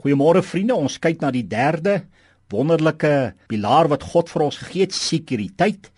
Goeiemôre 0.00 0.40
vriende, 0.40 0.72
ons 0.72 0.96
kyk 0.96 1.20
na 1.20 1.28
die 1.34 1.44
derde 1.44 2.00
wonderlike 2.50 3.34
pilaar 3.50 3.90
wat 3.92 4.06
God 4.10 4.30
vir 4.32 4.46
ons 4.46 4.58
gegee 4.62 4.86
het, 4.86 4.96
sekuriteit. 4.96 5.90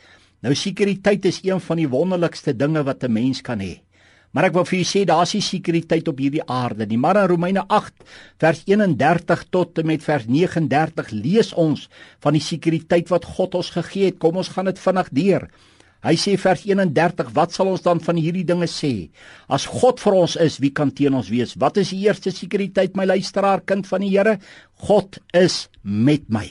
Nou 0.42 0.56
sekuriteit 0.58 1.25
is 1.30 1.38
een 1.46 1.62
van 1.62 1.79
die 1.79 1.88
wonderlikste 1.88 2.53
dinge 2.53 2.83
wat 2.83 3.04
'n 3.04 3.12
mens 3.12 3.41
kan 3.41 3.61
hê. 3.61 3.80
Maar 4.33 4.49
ek 4.49 4.54
wil 4.57 4.65
vir 4.65 4.79
julle 4.79 4.91
sê 4.91 5.04
daar's 5.04 5.35
nie 5.35 5.45
sekuriteit 5.45 6.09
op 6.09 6.19
hierdie 6.19 6.45
aarde 6.49 6.87
nie. 6.87 6.96
Maar 6.96 7.17
in 7.23 7.29
Romeine 7.29 7.65
8 7.69 7.93
vers 8.41 8.62
31 8.65 9.45
tot 9.51 9.79
en 9.79 9.86
met 9.86 10.03
vers 10.03 10.27
39 10.27 11.11
lees 11.11 11.53
ons 11.53 11.89
van 12.21 12.32
die 12.32 12.41
sekuriteit 12.41 13.09
wat 13.12 13.25
God 13.25 13.55
ons 13.55 13.71
gegee 13.71 14.07
het. 14.07 14.19
Kom 14.19 14.37
ons 14.37 14.48
gaan 14.48 14.64
dit 14.64 14.79
vinnig 14.79 15.09
deur. 15.12 15.48
Hy 16.03 16.16
sê 16.19 16.34
vers 16.41 16.64
31, 16.66 17.29
wat 17.37 17.55
sal 17.55 17.68
ons 17.71 17.85
dan 17.85 18.00
van 18.03 18.18
hierdie 18.18 18.46
dinge 18.46 18.66
sê? 18.71 19.11
As 19.46 19.68
God 19.71 20.03
vir 20.03 20.17
ons 20.18 20.35
is, 20.43 20.59
wie 20.59 20.73
kan 20.75 20.91
teen 20.91 21.14
ons 21.14 21.30
wees? 21.30 21.55
Wat 21.55 21.79
is 21.79 21.93
die 21.95 22.00
eerste 22.09 22.32
sekuriteit, 22.35 22.96
my 22.98 23.07
luisteraar, 23.07 23.62
kind 23.62 23.86
van 23.86 24.03
die 24.03 24.11
Here? 24.11 24.39
God 24.89 25.21
is 25.39 25.68
met 25.82 26.26
my. 26.26 26.49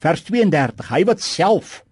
Vers 0.00 0.24
32, 0.28 0.88
hy 0.88 1.02
wat 1.08 1.20
self 1.24 1.82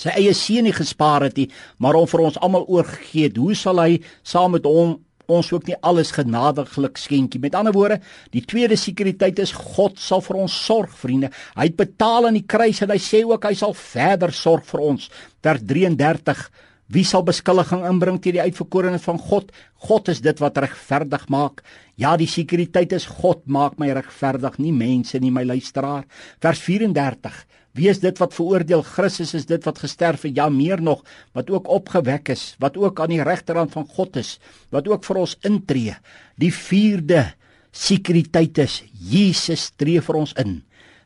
sy 0.00 0.10
eie 0.18 0.32
seun 0.34 0.66
nie 0.66 0.74
gespaar 0.74 1.22
het 1.28 1.36
nie, 1.38 1.46
maar 1.78 1.94
hom 1.94 2.08
vir 2.10 2.24
ons 2.26 2.38
almal 2.42 2.64
oorgegee 2.66 3.28
het, 3.28 3.36
hoe 3.38 3.54
sal 3.54 3.78
hy 3.78 4.00
saam 4.26 4.56
met 4.56 4.66
hom 4.66 4.96
ons 5.32 5.52
ook 5.52 5.68
nie 5.68 5.78
alles 5.80 6.12
genadiglik 6.16 6.98
skenkie. 7.00 7.40
Met 7.40 7.56
ander 7.58 7.74
woorde, 7.74 8.00
die 8.34 8.44
tweede 8.44 8.76
sekuriteit 8.80 9.38
is 9.42 9.54
God 9.56 9.98
sal 10.00 10.22
vir 10.24 10.42
ons 10.44 10.58
sorg, 10.66 10.92
vriende. 11.00 11.30
Hy 11.56 11.68
het 11.70 11.78
betaal 11.80 12.28
aan 12.28 12.38
die 12.38 12.46
kruis 12.48 12.82
en 12.84 12.92
hy 12.94 13.00
sê 13.02 13.24
ook 13.24 13.48
hy 13.48 13.54
sal 13.58 13.74
verder 13.78 14.34
sorg 14.34 14.66
vir 14.68 14.84
ons. 14.92 15.10
Vers 15.44 15.64
33 15.64 16.46
Wie 16.92 17.04
sal 17.08 17.24
beskuldiging 17.24 17.86
inbring 17.88 18.20
teen 18.20 18.36
die 18.36 18.44
uitverkorenes 18.44 19.06
van 19.06 19.18
God? 19.18 19.52
God 19.88 20.10
is 20.12 20.20
dit 20.24 20.40
wat 20.42 20.58
regverdig 20.60 21.28
maak. 21.32 21.62
Ja, 21.96 22.16
die 22.20 22.28
sekuriteit 22.28 22.92
is 22.92 23.06
God 23.08 23.46
maak 23.46 23.78
my 23.80 23.88
regverdig, 23.96 24.58
nie 24.60 24.74
mense 24.74 25.20
nie, 25.20 25.32
my 25.32 25.46
luisteraar. 25.48 26.04
Vers 26.44 26.60
34 26.66 27.44
Wie 27.74 27.88
is 27.90 27.98
dit 27.98 28.20
wat 28.22 28.34
veroordeel? 28.36 28.84
Christus 28.86 29.32
is 29.34 29.48
dit 29.50 29.64
wat 29.66 29.80
gesterf 29.82 30.22
het, 30.22 30.36
ja 30.38 30.46
meer 30.52 30.78
nog, 30.82 31.02
wat 31.34 31.48
ook 31.50 31.66
opgewek 31.66 32.30
is, 32.30 32.52
wat 32.62 32.78
ook 32.78 33.00
aan 33.02 33.10
die 33.10 33.22
regterhand 33.26 33.74
van 33.74 33.88
God 33.96 34.20
is, 34.20 34.36
wat 34.70 34.86
ook 34.88 35.02
vir 35.02 35.18
ons 35.24 35.34
intree. 35.42 35.96
Die 36.38 36.52
vierde 36.54 37.32
sekuriteit 37.74 38.60
is 38.62 38.78
Jesus 38.94 39.72
tree 39.74 40.02
vir 40.06 40.20
ons 40.20 40.36
in. 40.38 40.60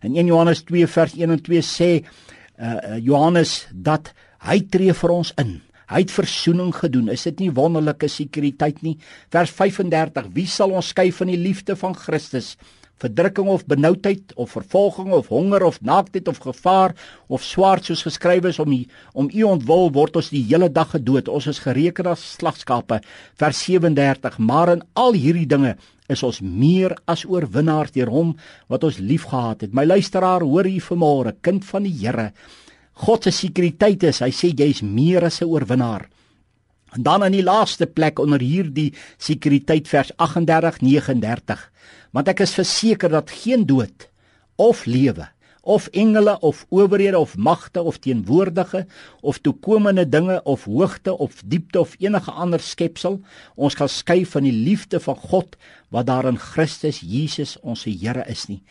In 0.04 0.18
1 0.20 0.28
Johannes 0.28 0.60
2 0.68 0.90
vers 0.92 1.16
1 1.16 1.32
en 1.38 1.40
2 1.48 1.64
sê 1.64 1.90
uh, 2.04 2.98
Johannes 3.00 3.62
dat 3.72 4.12
hy 4.44 4.60
tree 4.68 4.92
vir 4.92 5.14
ons 5.16 5.32
in. 5.40 5.56
Hy 5.88 6.02
het 6.04 6.12
verzoening 6.12 6.74
gedoen. 6.76 7.08
Is 7.12 7.24
dit 7.30 7.46
nie 7.46 7.52
wonderlike 7.56 8.10
sekuriteit 8.12 8.82
nie? 8.84 8.98
Vers 9.32 9.50
35: 9.56 10.28
Wie 10.36 10.46
sal 10.46 10.74
ons 10.76 10.92
skei 10.92 11.08
van 11.12 11.32
die 11.32 11.40
liefde 11.40 11.76
van 11.80 11.96
Christus? 11.96 12.56
verdrukking 12.98 13.46
of 13.46 13.66
benoudheid 13.66 14.32
of 14.34 14.50
vervolging 14.50 15.12
of 15.14 15.30
honger 15.30 15.62
of 15.62 15.80
naaktheid 15.80 16.28
of 16.28 16.40
gevaar 16.42 16.94
of 17.28 17.44
swaard 17.46 17.86
soos 17.86 18.02
geskrywe 18.06 18.50
is 18.50 18.58
om 18.58 18.70
die, 18.72 18.86
om 19.14 19.30
u 19.30 19.44
ontwil 19.46 19.92
word 19.94 20.18
ons 20.18 20.32
die 20.34 20.42
hele 20.48 20.68
dag 20.72 20.90
gedood 20.96 21.30
ons 21.30 21.46
is 21.50 21.62
gereken 21.62 22.10
as 22.10 22.24
slagskape 22.38 23.00
vers 23.38 23.62
37 23.68 24.40
maar 24.42 24.74
in 24.74 24.82
al 24.98 25.14
hierdie 25.14 25.46
dinge 25.46 25.76
is 26.10 26.24
ons 26.26 26.40
meer 26.42 26.96
as 27.06 27.26
oorwinnaars 27.28 27.94
deur 27.94 28.10
hom 28.10 28.34
wat 28.72 28.86
ons 28.88 28.98
liefgehad 28.98 29.66
het 29.66 29.76
my 29.76 29.86
luisteraar 29.86 30.42
hoor 30.42 30.66
hier 30.66 30.82
vanmôre 30.90 31.36
kind 31.40 31.66
van 31.70 31.86
die 31.86 31.94
Here 32.02 32.32
God 32.98 33.26
se 33.26 33.32
sekuriteit 33.34 34.02
is 34.08 34.22
hy 34.24 34.30
sê 34.34 34.50
jy's 34.50 34.82
meer 34.82 35.24
as 35.24 35.40
'n 35.40 35.46
oorwinnaar. 35.46 36.08
En 36.96 37.02
dan 37.02 37.24
in 37.24 37.32
die 37.32 37.44
laaste 37.44 37.86
plek 37.86 38.18
onder 38.18 38.40
hierdie 38.40 38.94
sekuriteit 39.18 39.88
vers 39.88 40.10
38 40.16 40.80
39 40.80 41.70
want 42.16 42.28
ek 42.28 42.40
is 42.40 42.54
verseker 42.56 43.10
dat 43.12 43.30
geen 43.30 43.66
dood 43.68 44.08
of 44.56 44.86
lewe 44.86 45.28
of 45.68 45.88
engele 45.92 46.38
of 46.40 46.64
owerhede 46.72 47.18
of 47.18 47.36
magte 47.36 47.82
of 47.82 47.98
teenwoordige 48.00 48.86
of 49.20 49.38
toekomende 49.38 50.08
dinge 50.08 50.40
of 50.44 50.64
hoogte 50.64 51.12
of 51.18 51.42
diepte 51.44 51.80
of 51.80 51.94
enige 51.98 52.30
ander 52.30 52.60
skepsel 52.60 53.20
ons 53.54 53.76
kan 53.76 53.88
skei 53.88 54.24
van 54.26 54.48
die 54.48 54.54
liefde 54.54 55.00
van 55.00 55.16
God 55.28 55.58
wat 55.92 56.08
daar 56.08 56.28
in 56.30 56.40
Christus 56.40 57.02
Jesus 57.04 57.58
ons 57.60 57.84
Here 57.84 58.24
is 58.28 58.46
nie. 58.48 58.62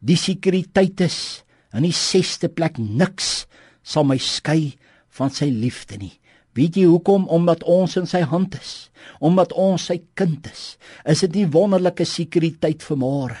Die 0.00 0.16
sekuriteit 0.16 1.00
is 1.00 1.44
in 1.76 1.84
die 1.84 1.92
sesde 1.96 2.48
plek 2.48 2.78
niks 2.78 3.46
sal 3.86 4.06
my 4.08 4.18
skei 4.18 4.74
van 5.16 5.30
sy 5.30 5.46
liefde 5.52 6.00
nie 6.02 6.16
Weet 6.56 6.78
jy 6.80 6.86
hoekom? 6.88 7.26
Omdat 7.28 7.66
ons 7.68 7.98
in 8.00 8.06
sy 8.08 8.22
hand 8.24 8.56
is. 8.56 8.88
Omdat 9.20 9.52
ons 9.52 9.90
sy 9.90 9.98
kind 10.16 10.46
is. 10.48 10.76
Is 11.04 11.20
dit 11.26 11.42
nie 11.42 11.48
wonderlike 11.52 12.06
sekuriteit 12.08 12.84
vir 12.86 13.00
môre? 13.00 13.36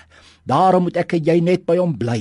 Daarom 0.46 0.84
moet 0.86 0.98
ek 1.00 1.16
en 1.16 1.24
jy 1.26 1.38
net 1.42 1.64
by 1.66 1.78
hom 1.80 1.96
bly. 1.98 2.20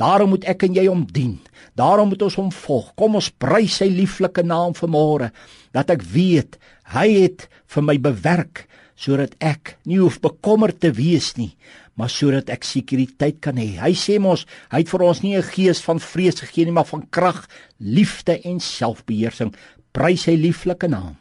Daarom 0.00 0.32
moet 0.32 0.46
ek 0.48 0.64
en 0.68 0.78
jy 0.78 0.86
hom 0.86 1.02
dien. 1.10 1.34
Daarom 1.76 2.12
moet 2.12 2.22
ons 2.24 2.38
hom 2.38 2.52
volg. 2.54 2.92
Kom 2.96 3.18
ons 3.18 3.28
prys 3.28 3.82
sy 3.82 3.90
lieflike 3.90 4.46
naam 4.46 4.76
vir 4.78 4.92
môre 4.92 5.32
dat 5.76 5.90
ek 5.92 6.06
weet 6.14 6.56
hy 6.94 7.08
het 7.26 7.50
vir 7.74 7.84
my 7.84 7.98
bewerk 8.00 8.64
sodat 8.96 9.36
ek 9.38 9.76
nie 9.84 9.98
hoef 10.00 10.20
bekommerd 10.20 10.80
te 10.80 10.90
wees 10.90 11.36
nie 11.36 11.54
maar 11.96 12.12
sodat 12.12 12.50
ek 12.52 12.64
sekuriteit 12.68 13.40
kan 13.44 13.56
hê. 13.56 13.78
Hy 13.80 13.92
sê 13.96 14.18
mos, 14.20 14.44
hy 14.72 14.82
het 14.82 14.92
vir 14.92 15.04
ons 15.08 15.22
nie 15.24 15.36
'n 15.36 15.42
gees 15.42 15.80
van 15.80 15.98
vrees 15.98 16.40
gegee 16.40 16.64
nie, 16.64 16.76
maar 16.76 16.84
van 16.92 17.08
krag, 17.10 17.48
liefde 17.80 18.40
en 18.44 18.60
selfbeheersing. 18.60 19.54
Prys 19.92 20.22
sy 20.28 20.36
lieflike 20.36 20.88
naam. 20.88 21.16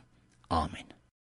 Amen. 0.50 0.94